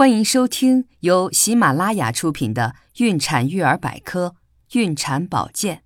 [0.00, 2.72] 欢迎收听由喜马拉雅出品的
[3.04, 4.34] 《孕产育儿百科·
[4.78, 5.76] 孕产保健》，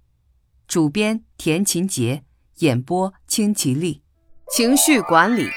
[0.69, 2.23] 主编田勤杰，
[2.59, 4.03] 演播清吉丽。
[4.49, 5.49] 情绪管理，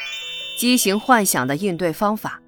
[0.57, 2.41] 畸形幻想的应对方法。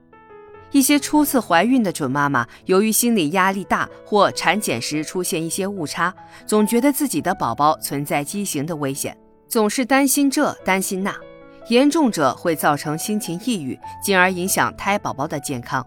[0.72, 6.12] 一些初次怀孕的准妈妈，由于心理压力大或产检时出现一些误差，
[6.48, 9.16] 总觉得自己的宝宝存在畸形的危险，
[9.48, 11.16] 总是担心这担心那，
[11.68, 15.86] 严重者会造成心情抑郁，进而影响胎宝宝的健康。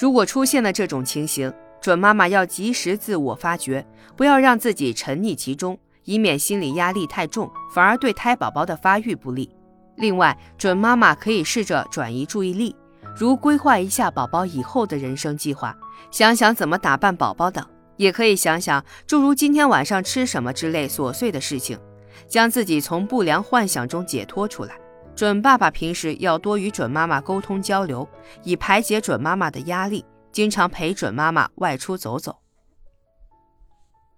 [0.00, 9.54] 如果出现了这种情形，准妈妈要及时自我发觉，不要让自己沉溺其中，以免心理压力太重，反而对胎宝宝的发育不利。
[9.96, 12.74] 另外，准妈妈可以试着转移注意力，
[13.14, 15.76] 如规划一下宝宝以后的人生计划，
[16.10, 17.62] 想想怎么打扮宝宝等，
[17.98, 21.78] 也可以想想诸如今天晚上吃什么之类琐碎的事情，
[22.26, 24.79] 将自己从不良幻想中解脱出来。
[25.14, 28.08] 准爸爸平时要多与准妈妈沟通交流，
[28.42, 30.04] 以排解准妈妈的压力。
[30.32, 32.38] 经常陪准妈妈外出走走，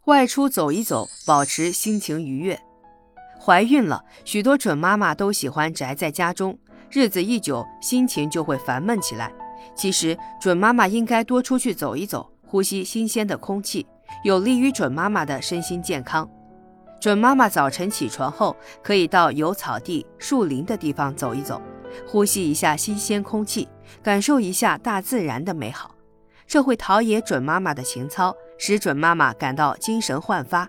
[0.05, 2.61] 外出走一走，保持心情愉悦。
[3.41, 6.59] 怀孕了，许多准妈妈都喜欢宅在家中，
[6.91, 9.33] 日子一久，心情就会烦闷起来。
[9.75, 13.87] 其实，准妈妈应该多出去走一走，呼吸新鲜的空气，
[14.23, 16.29] 有利于准妈妈的身心健康。
[17.03, 21.61] 准妈妈早晨起床后，可以到有草地、树林的地方走一走，
[22.07, 23.69] 呼吸一下新鲜空气，
[24.01, 25.97] 感受一下大自然的美好，
[26.47, 30.69] 这会陶冶准妈妈的情操，使准妈妈感到精神焕发。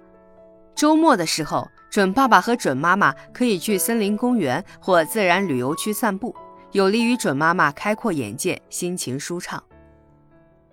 [0.73, 6.35] 周末的时候，准爸爸和准妈妈可以去森林公园或自然旅游区散步，
[6.71, 9.63] 有利于准妈妈开阔眼界，心情舒畅。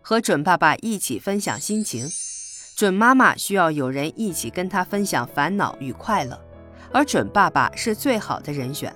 [0.01, 2.09] 和准爸爸一起分享心情。
[2.81, 6.41] 准妈妈需要有人一起跟她分享烦恼与快乐，
[6.91, 8.91] 而准爸爸是最好的人选。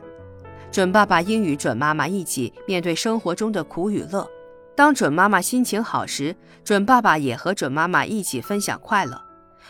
[0.72, 4.26] 准爸爸应与准妈妈一起面对生活中的苦与乐。
[4.74, 9.18] 当准妈妈心情好时，准爸爸也和准妈妈一起分享快乐；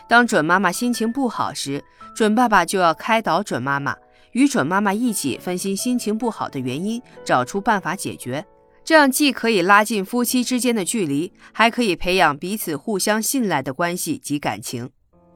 [0.08, 1.82] 当准妈妈心情不好时，
[2.14, 3.96] 准爸爸就要开导准妈妈，
[4.30, 8.46] 与准妈妈一起分析心情不好的原因，找出办法解决。
[8.84, 14.90] 这样既可以拉近夫妻之间的距离，还可以培养彼此互相信赖的关系及感情。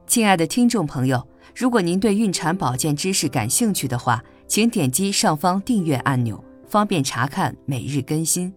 [0.05, 8.53] 亲爱的听众朋友，如果您对孕产保健知识感兴趣的话，请点击上方订阅按钮，方便查看每日更新。